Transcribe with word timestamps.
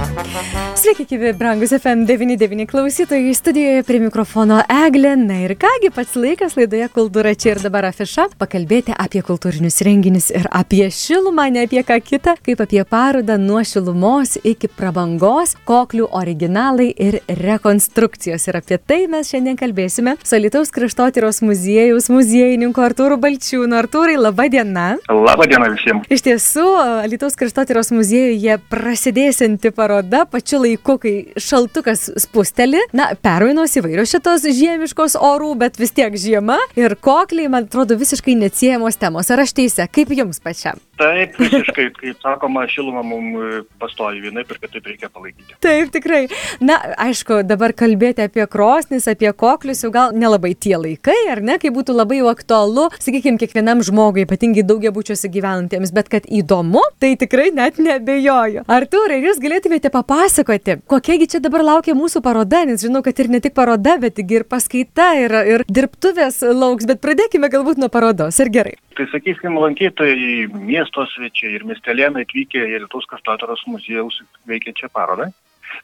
Sveiki, 0.00 1.04
gyvi, 1.04 1.32
brangus 1.32 1.72
FM99 1.72 2.66
klausytojai, 2.66 3.34
studijoje 3.34 3.82
prie 3.84 3.98
mikrofono 4.00 4.62
Eglė. 4.72 5.12
Na 5.20 5.42
ir 5.44 5.52
kągi, 5.60 5.90
pats 5.92 6.14
laikas 6.16 6.54
laidoje 6.56 6.86
Kultūra 6.94 7.34
čia 7.36 7.50
ir 7.52 7.60
dabar 7.60 7.84
afiša 7.90 8.30
pakalbėti 8.40 8.94
apie 8.96 9.20
kultūrinius 9.26 9.82
renginius 9.84 10.30
ir 10.32 10.48
apie 10.56 10.86
šilumą, 10.94 11.50
ne 11.52 11.66
apie 11.66 11.82
ką 11.84 11.98
kitą, 12.00 12.34
kaip 12.46 12.62
apie 12.64 12.80
parodą 12.88 13.36
nuo 13.42 13.60
šilumos 13.60 14.38
iki 14.40 14.70
prabangos, 14.72 15.52
koklių 15.68 16.08
originalai 16.16 16.88
ir 16.96 17.18
rekonstrukcijos. 17.42 18.48
Ir 18.48 18.60
apie 18.62 18.80
tai 18.80 19.02
mes 19.12 19.28
šiandien 19.28 19.60
kalbėsime 19.60 20.16
su 20.24 20.38
Alitaus 20.38 20.72
kraštotyros 20.72 21.42
muziejaus 21.44 22.08
muziejininku 22.08 22.80
Artūru 22.86 23.20
Balčiūnu. 23.20 23.76
Artūrai, 23.82 24.16
laba 24.16 24.48
diena. 24.48 24.88
Labą 25.12 25.50
dieną 25.50 25.70
visiems. 25.76 26.08
Iš 26.08 26.24
tiesų, 26.30 26.66
Alitaus 27.04 27.36
kraštotyros 27.36 27.92
muziejuje 27.92 28.56
prasidėsianti 28.72 29.68
paroda 29.76 29.89
pačiu 30.30 30.62
laiku, 30.64 30.96
kai 31.02 31.14
šaltukas 31.40 32.08
spusteli, 32.24 32.80
na, 32.96 33.10
pervainos 33.20 33.76
įvairios 33.78 34.12
šitos 34.14 34.46
žiemiškos 34.46 35.16
orų, 35.16 35.54
bet 35.60 35.80
vis 35.80 35.94
tiek 35.96 36.14
žiema 36.18 36.58
ir 36.78 36.96
kokliai, 37.00 37.50
man 37.52 37.68
atrodo, 37.68 37.98
visiškai 38.00 38.36
neatsiejamos 38.40 38.98
temos. 39.00 39.30
Ar 39.30 39.44
aš 39.44 39.54
teisė, 39.56 39.88
kaip 39.90 40.12
jums 40.16 40.42
pačiam? 40.42 40.80
Taip, 41.00 41.38
visiškai, 41.40 41.86
kaip 41.96 42.18
sakoma, 42.20 42.66
šilumą 42.68 43.00
mums 43.06 43.68
pastoji 43.80 44.20
vienaip 44.20 44.50
ir 44.52 44.58
kitaip 44.60 44.88
reikia 44.90 45.08
palaikyti. 45.08 45.54
Taip, 45.64 45.88
tikrai. 45.94 46.26
Na, 46.60 46.76
aišku, 47.00 47.40
dabar 47.48 47.72
kalbėti 47.72 48.26
apie 48.26 48.44
krosnis, 48.52 49.08
apie 49.08 49.30
koklius 49.32 49.80
jau 49.86 49.88
gal 49.94 50.12
nelabai 50.12 50.52
tie 50.52 50.74
laikai, 50.76 51.16
ar 51.32 51.40
ne, 51.40 51.56
kai 51.62 51.72
būtų 51.72 51.96
labai 51.96 52.20
aktualu, 52.28 52.90
sakykime, 53.00 53.40
kiekvienam 53.40 53.80
žmogui, 53.86 54.26
ypatingai 54.26 54.66
daugiabučiuose 54.68 55.30
gyvenantiems, 55.32 55.94
bet 55.96 56.12
kad 56.12 56.28
įdomu, 56.28 56.82
tai 57.00 57.14
tikrai 57.20 57.48
net 57.56 57.80
nebejoju. 57.80 58.66
Artūrai, 58.68 59.22
jūs 59.24 59.40
galėtumėte 59.40 59.79
papasakoti, 59.88 60.76
kokiagi 60.90 61.30
čia 61.32 61.40
dabar 61.40 61.64
laukia 61.64 61.94
mūsų 61.96 62.20
paroda, 62.20 62.60
nes 62.68 62.84
žinau, 62.84 63.00
kad 63.06 63.18
ir 63.22 63.30
ne 63.32 63.40
tik 63.40 63.54
paroda, 63.56 63.96
bet 64.02 64.20
ir 64.20 64.44
paskaita, 64.44 65.08
ir, 65.22 65.34
ir 65.54 65.64
dirbtuvės 65.70 66.42
lauks, 66.44 66.84
bet 66.90 67.00
pradėkime 67.00 67.48
galbūt 67.48 67.80
nuo 67.80 67.88
parodos, 67.88 68.36
ir 68.44 68.52
gerai. 68.52 68.76
Tai 68.98 69.06
sakykime, 69.14 69.56
lankytojai, 69.64 70.50
miesto 70.52 71.06
svečiai 71.14 71.56
ir 71.56 71.64
miestelėnai 71.64 72.26
atvykę 72.26 72.66
į 72.66 72.82
Lietuvos 72.82 73.08
kastotoros 73.08 73.64
muziejaus 73.70 74.20
veikiančią 74.50 74.90
parodą 74.92 75.30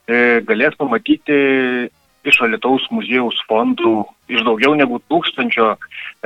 e, 0.05 0.43
galės 0.45 0.77
pamatyti 0.77 1.41
iš 2.27 2.41
Lietuvos 2.51 2.87
muziejaus 2.91 3.39
fondų 3.49 4.03
iš 4.33 4.43
daugiau 4.47 4.75
negu 4.79 4.99
tūkstančio 5.11 5.73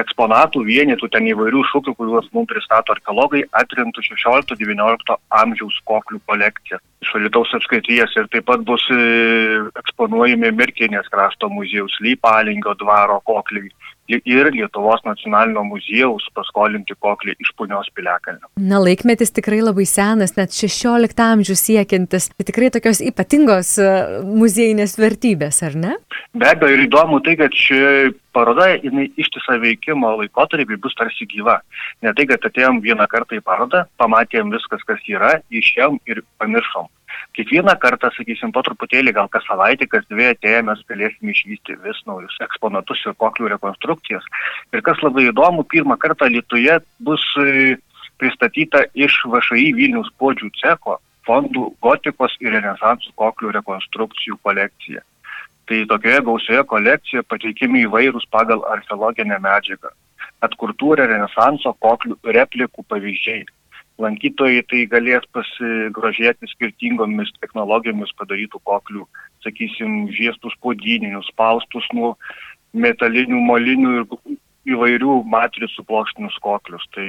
eksponatų, 0.01 0.63
vienetų 0.65 1.11
ten 1.13 1.29
įvairių 1.29 1.65
šūkių, 1.71 1.95
kuriuos 1.99 2.31
mums 2.33 2.49
pristato 2.53 2.95
archeologai, 2.97 3.45
atrinktų 3.61 4.07
16-19 4.09 5.19
amžiaus 5.43 5.77
koklių 5.89 6.23
kolekciją 6.31 6.81
iš 7.01 7.15
Lietuvos 7.17 7.53
apskaities 7.57 8.17
ir 8.21 8.29
taip 8.33 8.47
pat 8.51 8.65
bus 8.69 8.85
e, 8.93 9.01
eksponuojami 9.81 10.53
Mirkinės 10.57 11.09
krašto 11.13 11.49
muziejaus 11.53 11.97
Lypalingio 12.05 12.77
dvaro 12.81 13.21
kokliai 13.25 13.71
ir 14.11 14.51
Lietuvos 14.53 15.05
nacionalinio 15.07 15.63
muziejaus 15.65 16.27
paskolinti 16.35 16.97
koklį 16.99 17.37
iš 17.41 17.53
punios 17.59 17.89
piliakalnio. 17.95 18.51
Na, 18.59 18.81
laikmetis 18.83 19.33
tikrai 19.37 19.61
labai 19.63 19.87
senas, 19.89 20.35
net 20.39 20.55
16 20.57 21.23
amžių 21.27 21.57
siekiantis. 21.59 22.31
Tai 22.35 22.49
tikrai 22.49 22.73
tokios 22.75 23.03
ypatingos 23.07 23.77
e, 23.79 23.93
muziejinės 24.27 24.99
vertybės, 25.01 25.63
ar 25.67 25.79
ne? 25.79 25.95
Be 26.35 26.51
abejo, 26.51 26.75
ir 26.77 26.87
įdomu 26.89 27.23
tai, 27.25 27.37
kad 27.41 27.55
ši 27.55 28.11
paroda, 28.37 28.69
jinai 28.77 29.09
ištisą 29.21 29.59
veikimo 29.63 30.13
laikotarpį 30.21 30.79
bus 30.83 30.97
tarsi 30.99 31.27
gyva. 31.31 31.59
Ne 32.05 32.15
tai, 32.17 32.29
kad 32.31 32.47
atėjom 32.51 32.81
vieną 32.85 33.09
kartą 33.11 33.39
į 33.39 33.45
parodą, 33.47 33.85
pamatėm 34.01 34.55
viskas, 34.55 34.85
kas 34.89 35.05
yra, 35.09 35.37
išėjom 35.51 36.01
ir 36.11 36.25
pamiršom 36.43 36.89
kiekvieną 37.37 37.75
kartą, 37.81 38.11
sakysim, 38.15 38.53
po 38.55 38.63
truputėlį, 38.67 39.15
gal 39.17 39.29
kas 39.33 39.45
savaitę, 39.49 39.87
kas 39.91 40.07
dvi 40.11 40.31
atėję 40.33 40.63
mes 40.69 40.83
galėsime 40.91 41.35
išvysti 41.35 41.77
vis 41.85 42.01
naujus 42.09 42.37
eksponatus 42.47 43.05
ir 43.07 43.17
koklių 43.23 43.53
rekonstrukcijas. 43.55 44.27
Ir 44.75 44.83
kas 44.87 45.03
labai 45.05 45.29
įdomu, 45.31 45.65
pirmą 45.65 45.99
kartą 46.01 46.31
Lietuvoje 46.31 46.81
bus 47.07 47.25
e, 47.43 47.77
pristatyta 48.21 48.85
iš 48.95 49.21
VŠI 49.33 49.71
Vilnius 49.79 50.11
podžių 50.21 50.51
ceko 50.61 50.99
fondų 51.29 51.71
gotikos 51.85 52.35
ir 52.41 52.57
renesansų 52.57 53.15
koklių 53.23 53.55
rekonstrukcijų 53.61 54.41
kolekcija. 54.43 55.05
Tai 55.71 55.85
tokioje 55.87 56.21
gausioje 56.27 56.63
kolekcijoje 56.67 57.27
pateikimi 57.31 57.85
įvairūs 57.87 58.27
pagal 58.35 58.65
archeologinę 58.73 59.39
medžiagą. 59.39 59.93
Atkurtų 60.43 60.97
renesanso 60.99 61.77
koklių 61.85 62.17
replikų 62.35 62.83
pavyzdžiai 62.91 63.45
lankytojai 64.01 64.63
tai 64.71 64.85
galės 64.91 65.27
pasigrožėti 65.35 66.49
skirtingomis 66.55 67.33
technologijomis 67.41 68.13
padarytų 68.19 68.61
koklių, 68.69 69.05
sakysim, 69.45 70.09
žiestus 70.17 70.57
podyninius, 70.65 71.29
spaustus 71.33 71.87
nuo 71.97 72.15
metalinių, 72.73 73.41
molinių 73.51 73.93
ir 74.01 74.39
įvairių 74.75 75.21
matricų 75.35 75.85
plokštinius 75.89 76.39
koklius. 76.45 76.87
Tai 76.97 77.09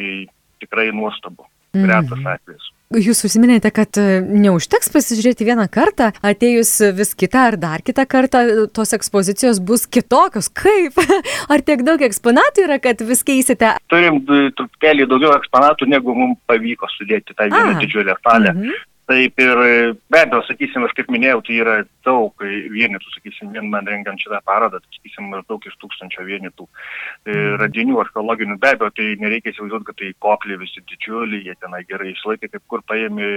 tikrai 0.63 0.91
nuostabu. 0.95 1.47
Retas 1.73 2.19
Mhm. 2.19 2.27
atvejis. 2.27 2.71
Jūs 2.91 3.22
užsiminėte, 3.24 3.69
kad 3.72 3.96
e, 4.02 4.19
neužteks 4.19 4.90
pasižiūrėti 4.91 5.46
vieną 5.47 5.68
kartą, 5.72 6.09
atėjus 6.28 6.74
vis 6.97 7.13
kitą 7.16 7.46
ar 7.52 7.57
dar 7.62 7.84
kitą 7.88 8.03
kartą, 8.09 8.41
e, 8.44 8.66
tos 8.75 8.91
ekspozicijos 8.97 9.62
bus 9.63 9.85
kitokios. 9.88 10.50
Kaip? 10.52 11.00
Ar 11.53 11.63
tiek 11.63 11.85
daug 11.88 12.03
eksponatų 12.03 12.66
yra, 12.68 12.80
kad 12.84 13.00
vis 13.07 13.24
keisite? 13.28 13.72
Turim 13.91 14.19
du- 14.28 14.51
truputėlį 14.57 15.07
daugiau 15.07 15.31
eksponatų, 15.38 15.88
negu 15.94 16.16
mums 16.18 16.40
pavyko 16.51 16.90
sudėti 16.97 17.38
tą 17.38 17.47
vieną 17.47 17.80
didžiulę 17.80 18.18
salę. 18.19 18.56
Mhm. 18.57 18.80
Taip 19.09 19.39
ir 19.41 19.59
e, 19.66 19.72
be 20.13 20.19
abejo, 20.22 20.44
sakysim, 20.47 20.84
aš 20.85 20.94
kaip 20.95 21.09
minėjau, 21.12 21.41
tai 21.47 21.56
yra 21.59 21.73
daug 22.06 22.44
vienetų, 22.44 23.09
sakysim, 23.16 23.50
vien 23.56 23.67
man 23.72 23.89
rengiant 23.89 24.22
šitą 24.22 24.39
parodą, 24.47 24.79
tai 24.79 25.00
sakysim, 25.00 25.31
maždaug 25.34 25.66
iš 25.67 25.73
tūkstančio 25.81 26.23
vienetų 26.28 26.67
e, 26.67 27.35
radinių 27.59 27.97
archeologinių, 28.06 28.59
be 28.62 28.75
abejo, 28.75 28.91
tai 28.95 29.09
nereikia 29.23 29.51
įsivaizduoti, 29.51 29.89
kad 29.89 30.00
tai 30.00 30.12
kokliai 30.28 30.62
visi 30.62 30.85
didžiuliai, 30.85 31.44
jie 31.50 31.57
tenai 31.59 31.81
gerai 31.89 32.13
išlaikė, 32.13 32.53
kaip 32.53 32.63
kur 32.72 32.85
paėmė 32.88 33.31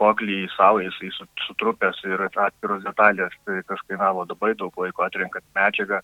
koklį 0.00 0.36
į 0.44 0.50
savo, 0.54 0.80
jisai 0.84 1.10
su- 1.16 1.28
sutrupęs 1.46 2.04
ir 2.08 2.22
atskiros 2.28 2.84
detalės, 2.84 3.34
tai 3.44 3.60
kas 3.68 3.82
kainavo 3.88 4.24
labai 4.28 4.54
daug 4.60 4.76
laiko 4.80 5.04
atrenkant 5.04 5.44
medžiagą. 5.56 6.00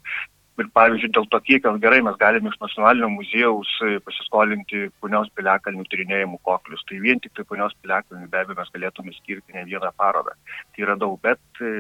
Ir 0.57 0.69
pavyzdžiui, 0.73 1.13
dėl 1.13 1.27
to, 1.29 1.41
kiek 1.45 1.67
gerai 1.83 1.99
mes 2.05 2.17
galime 2.21 2.49
iš 2.49 2.57
nacionalinio 2.63 3.11
muziejaus 3.13 3.73
e, 3.85 3.99
pasiskolinti 4.07 4.87
punios 5.05 5.29
piliakalnių 5.37 5.85
tyrinėjimų 5.93 6.41
koklius. 6.49 6.85
Tai 6.89 7.01
vien 7.03 7.21
tik 7.21 7.35
tai 7.37 7.45
punios 7.51 7.77
piliakalnių 7.83 8.31
be 8.33 8.41
abejo 8.41 8.57
mes 8.63 8.73
galėtume 8.73 9.13
skirti 9.19 9.57
ne 9.57 9.67
vieną 9.69 9.93
parodą. 10.01 10.33
Tai 10.73 10.87
yra 10.87 10.97
daug, 11.03 11.19
bet 11.21 11.61
e, 11.61 11.75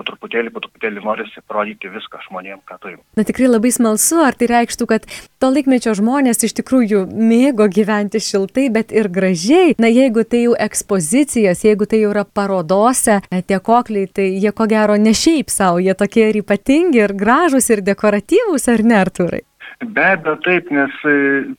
po 0.00 0.06
truputėlį, 0.08 0.52
po 0.54 0.62
truputėlį 0.64 1.02
norisi 1.04 1.42
parodyti 1.44 1.90
viską 1.92 2.22
žmonėm, 2.24 2.62
ką 2.64 2.78
turim. 2.80 3.00
Na 3.18 3.26
tikrai 3.28 3.50
labai 3.50 3.72
smalsu, 3.74 4.22
ar 4.24 4.36
tai 4.38 4.48
reikštų, 4.50 4.88
kad 4.88 5.04
to 5.42 5.50
laikmečio 5.52 5.92
žmonės 5.98 6.40
iš 6.48 6.56
tikrųjų 6.62 7.04
mėgo 7.10 7.68
gyventi 7.68 8.22
šiltai, 8.24 8.70
bet 8.72 8.94
ir 8.96 9.10
gražiai. 9.12 9.76
Na 9.82 9.90
jeigu 9.92 10.24
tai 10.24 10.46
jau 10.46 10.56
ekspozicijas, 10.56 11.66
jeigu 11.66 11.88
tai 11.90 12.02
jau 12.04 12.14
yra 12.14 12.24
parodose, 12.24 13.20
e, 13.28 13.42
tie 13.44 13.60
kokliai, 13.60 14.08
tai 14.08 14.30
jie 14.32 14.54
ko 14.56 14.68
gero 14.70 14.96
ne 14.96 15.12
šiaip 15.16 15.52
savo, 15.52 15.82
jie 15.84 15.94
tokie 15.98 16.30
ir 16.30 16.40
ypatingi, 16.40 17.04
ir 17.04 17.16
gražus, 17.16 17.68
ir 17.74 17.84
dekoratyvūs, 17.84 18.68
ar 18.72 18.84
ne, 18.86 19.00
Arturai? 19.00 19.44
Be 19.80 20.06
abejo, 20.14 20.36
taip, 20.44 20.72
nes 20.72 20.96
e, 21.08 21.12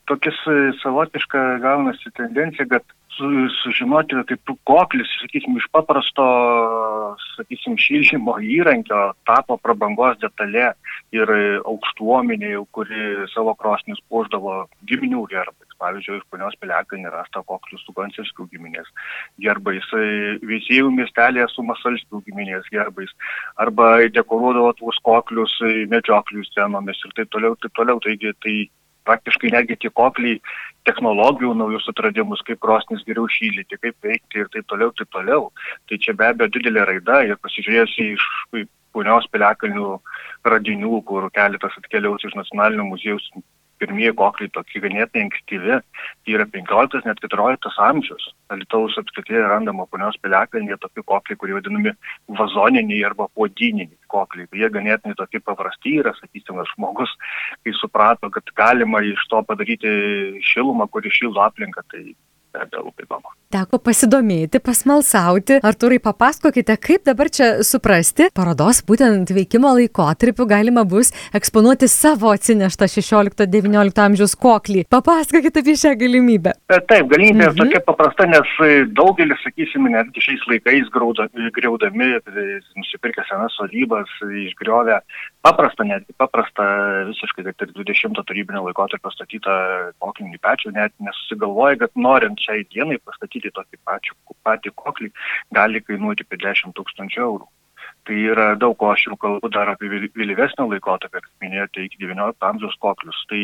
tokia 0.09 0.34
savotiška 0.81 1.46
gaunasi 1.63 2.12
tendencija, 2.18 2.68
kad 2.69 2.85
sužinoti, 3.61 4.17
kaip 4.29 4.51
koklis, 4.67 5.09
sakysim, 5.21 5.57
iš 5.59 5.67
paprasto, 5.73 6.25
sakysim, 7.35 7.77
šildymo 7.79 8.37
įrankio 8.43 9.11
tapo 9.27 9.57
prabangos 9.61 10.19
detalė 10.21 10.71
ir 11.15 11.31
aukštuomenė, 11.67 12.53
kuri 12.75 13.27
savo 13.33 13.53
krosnis 13.59 14.01
puoždavo 14.09 14.65
giminių 14.89 15.25
gerbais. 15.31 15.67
Pavyzdžiui, 15.81 16.19
iš 16.19 16.27
ponios 16.29 16.57
piliakalnį 16.61 17.09
rasta 17.09 17.41
koklius 17.49 17.81
su 17.87 17.95
Gancevskių 17.97 18.46
giminės 18.51 18.90
gerbais, 19.41 19.87
Veisėjų 20.46 20.91
miestelėje 20.93 21.47
su 21.49 21.66
Masalskių 21.66 22.22
giminės 22.28 22.67
gerbais, 22.73 23.09
arba 23.57 23.96
dekoruodavo 24.13 24.75
tuos 24.78 24.99
koklius 25.07 25.55
medžioklių 25.90 26.46
scenomis 26.51 27.01
ir 27.07 27.17
taip 27.17 27.34
toliau, 27.34 27.57
taip 27.57 27.73
toliau. 27.79 27.97
Taigi, 28.05 28.35
tai 28.46 28.55
praktiškai 29.09 29.51
netgi 29.55 29.79
tie 29.81 29.90
kokliai 29.90 30.37
technologijų 30.89 31.53
naujus 31.57 31.87
atradimus, 31.91 32.41
kaip 32.47 32.59
krosnis 32.63 33.03
geriau 33.07 33.28
šildyti, 33.29 33.79
kaip 33.81 34.07
veikti 34.07 34.41
ir 34.41 34.49
taip 34.53 34.67
toliau, 34.72 34.93
taip 34.97 35.09
toliau. 35.13 35.49
Tai 35.89 35.99
čia 36.01 36.16
be 36.17 36.29
abejo 36.31 36.51
didelė 36.55 36.85
raida 36.89 37.22
ir 37.28 37.39
pasižiūrėjus 37.43 37.97
iš 38.07 38.28
punios 38.91 39.28
piliakalnių 39.31 39.95
radinių, 40.51 41.01
kur 41.07 41.29
keletas 41.35 41.78
atkeliaus 41.79 42.25
iš 42.28 42.35
nacionalinio 42.39 42.87
muziejaus 42.89 43.29
pirmieji 43.81 44.13
kokliai 44.22 44.51
tokie 44.55 44.81
ganėtinai 44.83 45.25
ankstyvi, 45.28 45.79
tai 45.81 46.35
yra 46.37 46.45
15, 46.53 47.03
net 47.07 47.22
14 47.25 47.81
amžius. 47.87 48.29
Alitaus 48.53 48.97
apskrityje 49.01 49.43
randama 49.47 49.87
ponios 49.89 50.17
piliakalnyje 50.23 50.78
tokie 50.83 51.03
kokliai, 51.13 51.39
kurie 51.41 51.57
vadinami 51.57 51.95
vazoniniai 52.39 53.03
arba 53.09 53.29
podininiai 53.37 54.11
kokliai. 54.11 54.49
Jie 54.63 54.72
ganėtinai 54.73 55.17
tokie 55.19 55.41
paprasti 55.43 55.97
yra, 56.01 56.13
sakysime, 56.19 56.66
žmogus, 56.75 57.13
kai 57.66 57.75
suprato, 57.79 58.31
kad 58.33 58.53
galima 58.57 59.03
iš 59.05 59.23
to 59.31 59.41
padaryti 59.47 59.95
šilumą, 60.51 60.89
kuri 60.91 61.13
šildo 61.13 61.41
aplinką, 61.47 61.85
tai 61.91 62.11
be 62.53 62.65
abejo 62.65 62.91
įdomu. 63.03 63.37
teko 63.51 63.79
pasidomėti, 63.83 64.61
pasmalsauti. 64.63 65.59
Arturai, 65.67 65.99
papasakokite, 66.03 66.77
kaip 66.79 67.03
dabar 67.07 67.27
čia 67.33 67.49
suprasti 67.67 68.29
parodos 68.35 68.79
būtent 68.87 69.33
veikimo 69.35 69.73
laikotarpiu 69.75 70.47
galima 70.47 70.85
bus 70.87 71.11
eksponuoti 71.35 71.89
savo 71.91 72.31
atsineštą 72.31 72.87
16-19 72.93 74.03
amžiaus 74.05 74.37
koklį. 74.39 74.85
Papasakokite 74.91 75.63
apie 75.63 75.75
šią 75.81 75.93
galimybę. 75.99 76.55
E, 76.71 76.79
taip, 76.87 77.09
galimybė 77.11 77.49
mhm. 77.49 77.59
tokia 77.59 77.83
paprasta, 77.87 78.27
nes 78.31 78.55
daugelis, 78.95 79.43
sakysime, 79.43 79.91
netgi 79.97 80.23
šiais 80.27 80.47
laikais 80.51 80.87
greudami, 80.95 82.13
nusipirkę 82.79 83.27
senas 83.27 83.55
sodybas, 83.59 84.11
išgriovę 84.47 85.01
paprastą, 85.45 85.85
netgi 85.89 86.15
paprastą, 86.21 86.65
visiškai, 87.09 87.45
kad 87.49 87.65
ir 87.65 87.75
20 87.75 88.23
tarybinio 88.27 88.63
laikotarpio 88.69 89.11
statytą 89.13 89.55
koklinį 90.03 90.39
pečių, 90.43 90.73
net 90.77 90.95
nesusigalvoja, 91.03 91.79
kad 91.83 91.95
norint 91.99 92.41
šiai 92.41 92.67
dienai 92.73 92.99
pastatyti 93.05 93.53
tokį 93.55 93.82
pačių, 93.88 94.16
patį 94.46 94.73
koklį, 94.84 95.09
gali 95.55 95.82
kainuoti 95.85 96.28
apie 96.28 96.40
10 96.43 96.76
tūkstančių 96.78 97.26
eurų. 97.26 97.49
Tai 98.08 98.17
yra 98.34 98.47
daug, 98.58 98.76
ko 98.79 98.91
aš 98.93 99.05
jau 99.09 99.17
kalbu 99.20 99.49
dar 99.53 99.70
apie 99.70 99.90
vėlyvesnio 99.91 100.66
laikotarpį, 100.72 101.22
kaip 101.22 101.46
minėjote, 101.46 101.84
iki 101.85 101.99
XIX 102.02 102.47
amžiaus 102.49 102.78
koklius. 102.82 103.20
Tai 103.29 103.41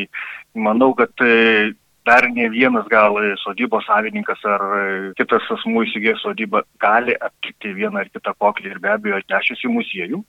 manau, 0.68 0.94
kad 0.98 1.14
e, 1.22 1.76
dar 2.10 2.26
ne 2.34 2.48
vienas 2.50 2.90
gal 2.90 3.20
sodybos 3.44 3.86
savininkas 3.86 4.42
ar 4.50 4.66
e, 4.80 4.82
kitas 5.20 5.46
asmuo 5.58 5.86
įsigėjęs 5.86 6.26
sodybą 6.26 6.64
gali 6.82 7.18
aptikti 7.30 7.76
vieną 7.78 8.02
ar 8.02 8.10
kitą 8.10 8.34
koklį 8.42 8.74
ir 8.74 8.82
be 8.82 8.96
abejo 8.96 9.22
atnešęs 9.22 9.66
į 9.68 9.74
muziejų, 9.78 10.24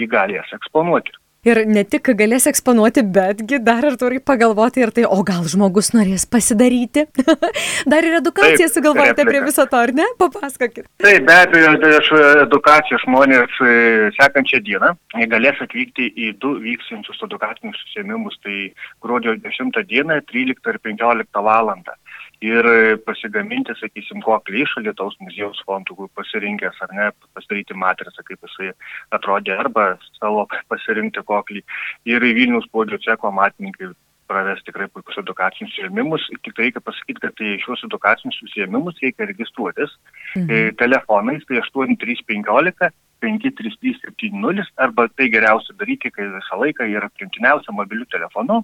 jį 0.00 0.12
galės 0.18 0.52
eksponuoti 0.58 1.21
ir 1.42 1.58
ne 1.66 1.82
tik 1.82 2.06
galės 2.18 2.44
eksponuoti, 2.46 3.02
betgi 3.14 3.58
dar 3.66 3.82
ir 3.88 3.96
turi 3.98 4.20
pagalvoti 4.22 4.84
ir 4.84 4.92
tai, 4.94 5.04
o 5.10 5.24
gal 5.26 5.42
žmogus 5.50 5.90
norės 5.94 6.22
pasidaryti. 6.30 7.08
dar 7.92 8.06
ir 8.06 8.18
edukaciją 8.20 8.68
Taip, 8.68 8.74
sugalvojate 8.76 9.24
replika. 9.24 9.30
prie 9.30 9.40
viso 9.48 9.64
to, 9.66 9.80
ar 9.88 9.92
ne? 9.96 10.06
Papasakokit. 10.20 10.86
Taip, 11.02 11.26
be 11.26 11.38
abejo, 11.40 11.72
aš 11.98 12.12
edukaciją 12.44 13.00
žmonės 13.02 13.58
e, 13.58 13.72
sekančią 14.20 14.62
dieną 14.68 14.92
galės 15.32 15.58
atvykti 15.66 16.12
į 16.14 16.30
du 16.42 16.54
vykstančius 16.62 17.26
edukacinius 17.26 17.80
susėmimus, 17.86 18.38
tai 18.46 18.70
gruodžio 19.02 19.34
10 19.42 19.82
dieną 19.90 20.20
13 20.30 20.72
ir 20.74 20.80
15 20.86 21.42
valandą 21.42 21.98
ir 22.42 22.66
pasigaminti, 23.06 23.74
sakysim, 23.78 24.22
koklį 24.26 24.64
iš 24.64 24.76
Lietuvos 24.82 25.16
muziejaus 25.22 25.62
fondų, 25.66 26.08
pasirinkęs 26.18 26.80
ar 26.84 26.94
ne, 26.96 27.10
pasidaryti 27.36 27.76
matricą, 27.78 28.24
kaip 28.26 28.48
jisai 28.48 28.72
atrodė, 29.14 29.56
arba 29.62 29.92
savo 30.18 30.46
pasirinkti 30.72 31.22
koklį. 31.28 31.62
Ir 32.10 32.26
į 32.26 32.32
Vilnius 32.40 32.66
podžio 32.74 32.98
ceko 33.04 33.32
matininkai 33.34 33.92
praves 34.32 34.62
tikrai 34.66 34.88
puikus 34.88 35.18
edukacinius 35.20 35.74
užsiemimus. 35.74 36.26
Tik 36.40 36.56
tai 36.56 36.68
reikia 36.68 36.82
pasakyti, 36.84 37.22
kad 37.24 37.36
tai 37.38 37.54
šios 37.62 37.84
edukacinius 37.88 38.40
užsiemimus 38.46 39.00
reikia 39.02 39.28
registruotis 39.30 39.94
mhm. 40.36 40.48
E, 40.48 40.72
telefonais, 40.80 41.44
tai 41.48 41.60
8315 41.60 42.92
53370 43.22 44.66
arba 44.76 45.08
tai 45.08 45.28
geriausia 45.32 45.74
daryti, 45.78 46.10
kai 46.10 46.24
visą 46.34 46.58
laiką 46.60 46.84
yra 46.90 47.08
primtiniausia 47.16 47.72
mobiliu 47.76 48.06
telefonu 48.12 48.54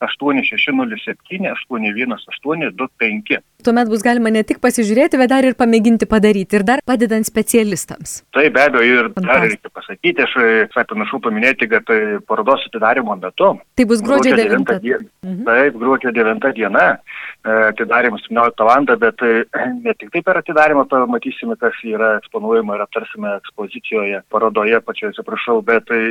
8607 0.00 1.46
811825. 1.52 3.40
Tuomet 3.66 3.88
bus 3.90 4.02
galima 4.04 4.30
ne 4.30 4.42
tik 4.46 4.58
pasižiūrėti, 4.62 5.18
bet 5.20 5.30
dar 5.32 5.44
ir 5.48 5.54
pamėginti 5.58 6.06
padaryti 6.08 6.56
ir 6.58 6.64
dar 6.66 6.78
padedant 6.86 7.26
specialistams. 7.26 8.22
Taip, 8.36 8.52
be 8.54 8.62
abejo, 8.62 8.84
ir 8.86 9.04
dar 9.16 9.40
reikia 9.44 9.70
pasakyti, 9.74 10.22
aš 10.26 10.32
visai 10.38 10.84
panašu 10.92 11.16
paminėti, 11.24 11.64
kad 11.70 11.82
tai 11.88 12.00
parodos 12.28 12.62
atidarimo 12.68 13.12
metu. 13.20 13.48
Tai 13.76 13.84
bus 13.90 14.00
gruodžio 14.06 14.32
9 14.38 14.80
diena. 14.84 15.06
Mhm. 15.24 15.44
Taip, 15.48 15.72
gruodžio 15.82 16.10
9 16.16 16.52
diena, 16.56 16.84
e, 16.94 16.98
atidarimas 17.46 18.22
17 18.28 18.64
val. 18.66 18.86
bet 18.98 19.22
e, 19.22 19.44
ne 19.84 19.94
tik 19.94 20.10
tai 20.12 20.22
per 20.22 20.40
atidarimą 20.40 20.86
pamatysime, 20.90 21.56
kas 21.60 21.78
yra 21.84 22.16
eksponuojama 22.18 22.74
ir 22.74 22.84
aptarsime 22.86 23.36
ekspozicijoje 23.36 24.22
parodoje, 24.30 24.80
pačioje, 24.80 25.14
atsiprašau, 25.14 25.62
bet 25.62 25.86
tai 25.86 26.02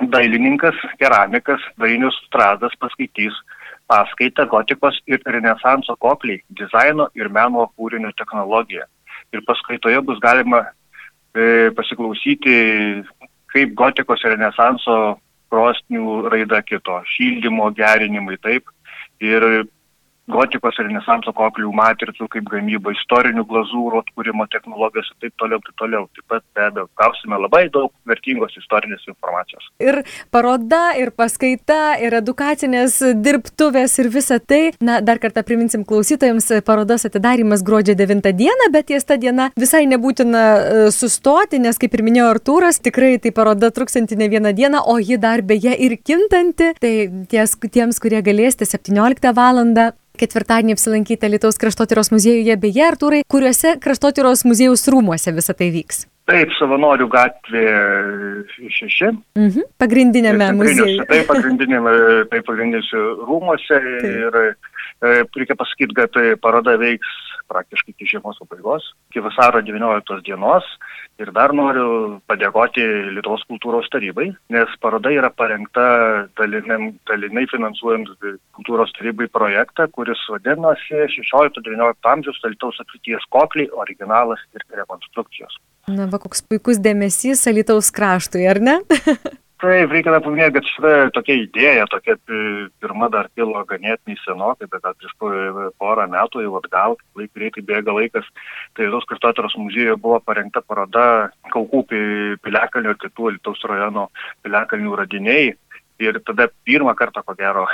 dailininkas, 0.00 0.76
keramikas 0.98 1.62
Dainius 1.78 2.16
Stradas 2.26 2.74
paskaitys 2.80 3.36
paskaitą 3.90 4.46
gotikos 4.50 4.98
ir 5.06 5.22
renesanso 5.26 5.96
kokliai- 5.98 6.42
dizaino 6.60 7.08
ir 7.14 7.28
meno 7.28 7.70
kūrinio 7.76 8.12
technologija. 8.16 8.84
Ir 9.32 9.42
paskaitoje 9.46 10.00
bus 10.02 10.18
galima 10.18 10.64
e, 11.34 11.70
pasiklausyti, 11.70 13.04
kaip 13.52 13.74
gotikos 13.74 14.24
ir 14.24 14.36
renesanso 14.36 15.18
krosnių 15.50 16.30
raida 16.30 16.62
kito, 16.62 17.02
šildymo 17.06 17.70
gerinimai 17.74 18.38
taip. 18.42 18.64
Ir 19.20 19.66
gotikos 20.30 20.78
renesanso 20.80 21.32
koklių 21.36 21.72
matricų 21.76 22.28
kaip 22.32 22.48
gamyba, 22.50 22.94
istorinių 22.96 23.44
glazūrų 23.50 24.02
atkūrimo 24.04 24.46
technologijos 24.52 25.10
ir 25.12 25.26
taip 25.26 25.34
toliau, 25.42 25.60
taip 25.66 25.76
toliau. 25.82 26.06
Taip 26.16 26.26
pat 26.30 26.44
be 26.56 26.64
abejo, 26.66 26.86
gausime 27.00 27.38
labai 27.40 27.64
daug 27.72 27.92
vertingos 28.08 28.56
istorinės 28.58 29.04
informacijos. 29.10 29.66
Ir 29.82 30.02
paroda, 30.34 30.94
ir 31.00 31.12
paskaita, 31.16 31.98
ir 32.02 32.16
edukacinės 32.20 32.98
dirbtuvės 33.20 33.96
ir 34.02 34.10
visa 34.12 34.40
tai. 34.40 34.62
Na, 34.80 35.00
dar 35.04 35.20
kartą 35.22 35.44
priminsim 35.46 35.84
klausytojams, 35.88 36.50
parodos 36.66 37.06
atidarimas 37.08 37.64
gruodžio 37.66 37.96
9 37.98 38.32
dieną, 38.40 38.70
bet 38.74 38.90
ties 38.90 39.06
tą 39.08 39.18
dieną 39.20 39.50
visai 39.60 39.84
nebūtina 39.90 40.42
e, 40.42 40.84
sustoti, 40.94 41.60
nes 41.62 41.78
kaip 41.80 41.94
ir 41.96 42.04
minėjo 42.06 42.28
Artūras, 42.30 42.80
tikrai 42.82 43.16
tai 43.22 43.32
paroda 43.34 43.72
truksanti 43.74 44.18
ne 44.18 44.30
vieną 44.32 44.54
dieną, 44.56 44.84
o 44.86 44.98
ji 45.02 45.18
dar 45.20 45.42
beje 45.46 45.74
ir 45.86 45.96
kintanti. 45.98 46.72
Tai 46.80 46.94
ties, 47.30 47.56
tiems, 47.70 47.98
kurie 48.02 48.22
galėsite 48.24 48.68
17 48.68 49.34
val 49.36 49.64
ketvirtadienį 50.20 50.76
apsilankyti 50.76 51.30
Lietuvos 51.32 51.58
kraštotyros 51.60 52.12
muziejuje 52.14 52.56
beje, 52.60 52.86
Artūrai, 52.86 53.22
kuriuose 53.30 53.76
kraštotyros 53.82 54.44
muziejaus 54.48 54.86
rūmuose 54.92 55.34
visą 55.36 55.56
tai 55.56 55.70
vyks. 55.74 56.04
Taip, 56.30 56.52
savanorių 56.60 57.08
gatvė 57.10 57.64
6. 58.76 59.08
Mhm. 59.38 59.64
Pagrindinėme 59.82 60.52
muziejuje. 60.60 61.08
Taip, 61.10 61.26
pagrindinėme, 61.32 61.94
taip, 62.30 62.44
pagrindinėse 62.46 63.02
rūmuose. 63.24 63.80
Taip. 63.80 64.06
Ir 64.06 64.38
e, 64.44 65.16
reikia 65.40 65.58
pasakyti, 65.58 65.96
kad 65.96 66.20
paroda 66.44 66.76
veiks 66.80 67.18
praktiškai 67.50 67.94
iki 67.94 68.08
žiemos 68.12 68.38
pabaigos, 68.40 68.86
iki 69.10 69.22
vasaro 69.24 69.62
19 69.66 70.22
dienos. 70.26 70.66
Ir 71.20 71.32
dar 71.36 71.52
noriu 71.52 72.20
padėkoti 72.30 72.84
Lietuvos 73.16 73.42
kultūros 73.50 73.90
tarybai, 73.92 74.30
nes 74.54 74.76
paroda 74.80 75.12
yra 75.12 75.28
parengta 75.34 75.84
dalinai, 76.40 76.94
dalinai 77.10 77.44
finansuojant 77.50 78.14
kultūros 78.56 78.94
tarybai 78.96 79.28
projektą, 79.34 79.90
kuris 79.92 80.22
vadinasi 80.32 81.04
16-19 81.18 82.14
amžiaus 82.14 82.40
Lietuvos 82.46 82.80
atvities 82.80 83.26
kokliai, 83.34 83.68
originalas 83.84 84.40
ir 84.56 84.64
rekonstrukcijos. 84.80 85.60
Na, 85.90 86.06
va, 86.08 86.22
koks 86.22 86.44
puikus 86.46 86.80
dėmesys 86.80 87.44
Lietuvos 87.50 87.92
kraštui, 87.92 88.46
ar 88.48 88.62
ne? 88.62 88.80
Taip, 89.60 89.90
reikia 89.92 90.14
paminėti, 90.24 90.54
kad 90.56 90.68
šita 90.70 90.90
tokia 91.12 91.34
idėja, 91.42 91.84
tokia 91.92 92.14
pirma 92.80 93.10
dar 93.12 93.26
kilo 93.36 93.60
ganėtinai 93.68 94.16
senokai, 94.22 94.68
bet 94.72 94.86
prieš 94.88 95.12
porą 95.20 96.06
metų 96.08 96.46
jau 96.46 96.54
atgal, 96.56 96.96
laik 97.18 97.34
greitai 97.36 97.64
bėga 97.68 97.92
laikas, 97.92 98.30
tai 98.72 98.86
Lietuvos 98.86 99.04
kraštotyros 99.10 99.58
muziejuje 99.60 99.98
buvo 100.00 100.16
parengta 100.24 100.64
paroda 100.64 101.28
Kaukų 101.52 101.82
piliakalnių 101.90 102.94
ir 102.94 103.00
kitų 103.04 103.34
Lietuvos 103.34 103.68
rajono 103.68 104.08
piliakalnių 104.46 104.96
radiniai. 105.02 105.52
Ir 106.00 106.22
tada 106.24 106.48
pirmą 106.64 106.96
kartą, 106.96 107.20
ko 107.20 107.36
gero, 107.36 107.66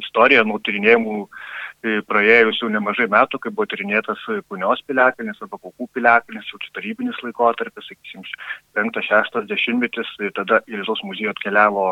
istorija 0.00 0.40
nuo 0.48 0.56
tyrinėjimų 0.64 1.26
praėjus 2.08 2.62
jau 2.62 2.70
nemažai 2.72 3.06
metų, 3.12 3.40
kai 3.42 3.52
buvo 3.52 3.66
tyrinėtas 3.68 4.22
Kunios 4.48 4.80
piliakalnis 4.88 5.42
arba 5.44 5.60
Kaukų 5.60 5.88
piliakalnis, 5.96 6.48
jau 6.48 6.60
tarybinis 6.76 7.20
laikotarpis, 7.24 7.90
sakysim, 7.90 8.24
5-6 8.78 9.44
dešimtmetis, 9.50 10.16
tai 10.18 10.32
tada 10.38 10.62
į 10.68 10.78
Lietuvos 10.80 11.04
muziejų 11.04 11.34
atkeliavo 11.34 11.86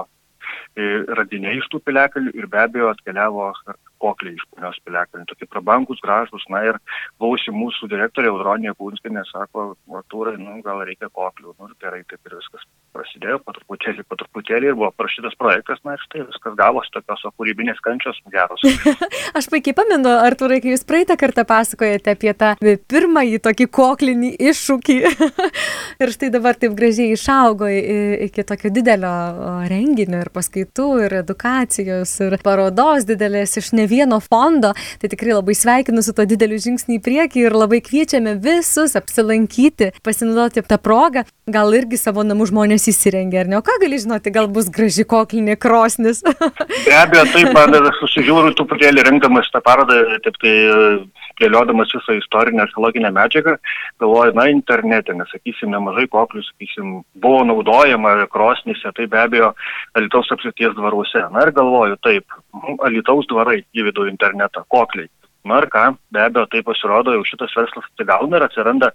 radiniai 1.18 1.60
iš 1.60 1.68
tų 1.72 1.80
piliakalių 1.86 2.32
ir 2.34 2.48
be 2.50 2.58
abejo 2.62 2.88
atkeliavo 2.92 3.50
kokliai 4.02 4.34
iš 4.34 4.46
Kunios 4.50 4.80
piliakalnių, 4.86 5.26
tokie 5.30 5.46
prabangus, 5.46 6.00
gražus, 6.02 6.44
na 6.50 6.64
ir 6.66 6.80
buvusi 7.22 7.54
mūsų 7.54 7.90
direktorė 7.92 8.32
Audronė 8.32 8.74
Kūnskinė 8.78 9.26
sako, 9.30 9.74
Artūrai, 10.00 10.38
nu 10.40 10.58
gal 10.64 10.82
reikia 10.88 11.12
koklių, 11.12 11.54
nu 11.58 11.70
gerai, 11.78 12.02
taip 12.08 12.20
ir 12.26 12.40
viskas 12.40 12.66
prasidėjo 12.92 13.38
po 13.42 13.54
truputėlį, 13.56 14.04
po 14.08 14.18
truputėlį 14.20 14.70
ir 14.70 14.76
buvo 14.78 14.90
prašytas 14.96 15.34
projektas, 15.40 15.80
na 15.86 15.96
ir 15.96 16.02
štai 16.04 16.24
viskas 16.26 16.56
gavosi 16.58 16.92
tokios 16.94 17.24
kūrybinės 17.38 17.80
kančios 17.84 18.18
geros. 18.32 18.62
Aš 19.38 19.48
puikiai 19.52 19.76
pamenu, 19.76 20.12
Arturai, 20.22 20.60
kai 20.62 20.74
jūs 20.74 20.84
praeitą 20.88 21.16
kartą 21.20 21.44
pasakojate 21.48 22.14
apie 22.14 22.34
tą 22.38 22.52
pirmąjį 22.60 23.40
tokį 23.46 23.68
koklinį 23.78 24.32
iššūkį 24.50 24.98
ir 26.02 26.14
štai 26.14 26.30
dabar 26.34 26.58
taip 26.60 26.76
gražiai 26.78 27.16
išaugo 27.16 27.70
iki 27.72 28.44
tokio 28.48 28.72
didelio 28.74 29.12
renginio 29.70 30.22
ir 30.22 30.32
paskaitų 30.34 30.88
ir 31.06 31.16
edukacijos 31.22 32.14
ir 32.26 32.38
parodos 32.44 33.08
didelės 33.08 33.56
iš 33.60 33.72
ne 33.78 33.88
vieno 33.90 34.20
fondo, 34.22 34.74
tai 35.00 35.10
tikrai 35.12 35.36
labai 35.38 35.56
sveikinu 35.56 36.04
su 36.04 36.14
to 36.16 36.26
dideliu 36.28 36.60
žingsniu 36.62 36.98
į 36.98 37.04
priekį 37.04 37.46
ir 37.46 37.56
labai 37.56 37.80
kviečiame 37.84 38.36
visus 38.42 38.96
apsilankyti, 38.98 39.92
pasinaudoti 40.04 40.64
tą 40.68 40.78
progą, 40.82 41.24
gal 41.50 41.72
irgi 41.76 41.98
savo 42.00 42.24
namų 42.26 42.50
žmonės 42.52 42.81
kas 42.82 42.90
įsirengia, 42.90 43.42
ar 43.42 43.50
ne? 43.50 43.58
O 43.60 43.62
ką 43.62 43.78
gali 43.82 43.98
žinoti, 44.02 44.32
gal 44.34 44.48
bus 44.50 44.68
graži 44.72 45.04
koklinė 45.06 45.54
krosnis? 45.60 46.22
Be 46.86 46.94
abejo, 46.98 47.24
taip, 47.30 47.52
man 47.54 47.76
susižiūriu 48.00 48.54
truputėlį 48.58 49.04
rinkdamas 49.06 49.50
tą 49.54 49.62
parodą, 49.62 50.00
taip 50.24 50.38
tai 50.42 50.54
dėliodamas 51.40 51.94
visą 51.94 52.16
istorinę 52.18 52.64
archeologinę 52.66 53.12
medžiagą, 53.14 53.54
galvoju, 54.02 54.34
na, 54.36 54.48
internete, 54.50 55.14
nes, 55.14 55.30
sakysim, 55.30 55.70
nemažai 55.74 56.08
koklių, 56.10 56.42
sakysim, 56.48 56.92
buvo 57.22 57.46
naudojama 57.48 58.26
krosnyse, 58.32 58.92
tai 58.96 59.06
be 59.10 59.22
abejo, 59.22 59.52
Alitaus 59.98 60.30
apsirties 60.34 60.74
dvaruose. 60.76 61.24
Na 61.32 61.46
ir 61.46 61.54
galvoju, 61.56 61.98
taip, 62.04 62.38
Alitaus 62.82 63.30
dvarai 63.30 63.62
įvidu 63.78 64.10
internetą, 64.10 64.66
kokliai. 64.70 65.10
Na 65.48 65.62
ir 65.62 65.70
ką, 65.72 65.88
be 66.14 66.22
abejo, 66.22 66.46
tai 66.50 66.62
pasirodo, 66.66 67.14
jau 67.16 67.26
šitas 67.26 67.54
verslas 67.58 67.88
atsigauna 67.90 68.38
ir 68.38 68.46
atsiranda 68.46 68.92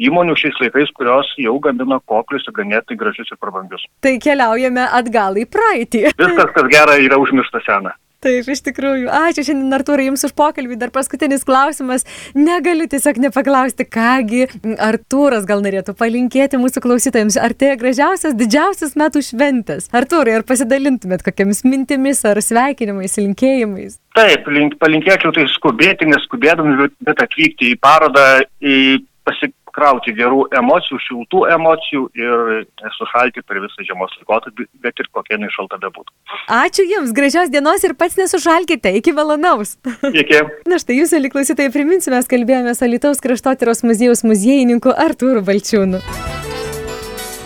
įmonių 0.00 0.36
šiais 0.38 0.60
laikais, 0.62 0.92
kurios 0.96 1.28
jau 1.40 1.58
gamina 1.62 2.00
koklius 2.08 2.46
ir 2.48 2.56
ganėtinai 2.56 3.00
gražius 3.00 3.32
ir 3.32 3.40
prabangius. 3.40 3.84
Tai 4.04 4.14
keliaujame 4.22 4.86
atgal 5.00 5.40
į 5.40 5.48
praeitį. 5.52 6.06
Viskas, 6.12 6.54
kas 6.56 6.72
gera, 6.72 6.96
yra 7.02 7.20
užmiršta 7.22 7.64
sena. 7.66 7.96
Taip, 8.22 8.46
iš 8.46 8.60
tikrųjų. 8.62 9.08
Ačiū 9.10 9.42
šiandien, 9.48 9.74
Artūrai, 9.74 10.04
Jums 10.06 10.22
už 10.28 10.32
pokalbį. 10.38 10.76
Dar 10.78 10.92
paskutinis 10.94 11.42
klausimas. 11.42 12.04
Negaliu 12.38 12.86
tiesiog 12.90 13.18
nepaklausti, 13.24 13.82
kągi 13.82 14.44
Artūras 14.78 15.42
gal 15.48 15.64
norėtų 15.64 15.96
palinkėti 15.98 16.60
mūsų 16.62 16.84
klausytojams. 16.84 17.34
Ar 17.42 17.50
tai 17.58 17.72
gražiausias, 17.80 18.36
didžiausias 18.38 18.94
metų 19.00 19.24
šventės? 19.26 19.90
Artūrai, 19.90 20.36
ar 20.38 20.46
pasidalintumėt 20.46 21.26
kokiamis 21.26 21.64
mintimis 21.66 22.22
ar 22.30 22.38
sveikinimais, 22.38 23.18
linkėjimais? 23.18 23.98
Taip, 24.14 24.46
link, 24.54 24.78
palinkėčiau 24.78 25.34
tai 25.34 25.48
skubėti, 25.50 26.06
neskubėdami, 26.12 26.76
bet, 26.78 26.94
bet 27.02 27.26
atvykti 27.26 27.72
į 27.74 27.80
parodą, 27.82 28.28
į 28.62 29.02
pasik 29.26 29.56
krauti 29.76 30.14
gerų 30.16 30.46
emocijų, 30.58 30.98
šiltų 31.06 31.42
emocijų 31.56 32.06
ir 32.18 32.64
nesušalti 32.82 33.44
per 33.46 33.60
visą 33.64 33.86
žiemos 33.86 34.14
laikotarpį, 34.20 34.68
bet 34.84 35.02
ir 35.02 35.10
kokia 35.14 35.36
jinai 35.38 35.50
šalta 35.54 35.80
bebūtų. 35.82 36.12
Ačiū 36.52 36.86
Jums, 36.88 37.14
gražios 37.16 37.52
dienos 37.52 37.84
ir 37.86 37.96
pats 37.98 38.18
nesušalkite, 38.20 38.94
iki 39.00 39.14
malonaus. 39.16 39.76
Iki. 40.08 40.42
Na 40.70 40.80
štai 40.82 40.98
Jūs, 41.00 41.14
liklausytojai, 41.28 41.72
priminsiu, 41.74 42.12
mes 42.14 42.28
kalbėjome 42.30 42.74
su 42.76 42.86
Alitaus 42.88 43.22
kraštotyros 43.24 43.84
muziejaus 43.86 44.24
muziejininku 44.28 44.92
Artūru 44.92 45.44
Balčiūnu. 45.46 46.02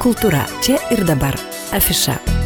Kultūra 0.02 0.44
čia 0.62 0.80
ir 0.94 1.06
dabar. 1.08 1.34
Afiša. 1.74 2.45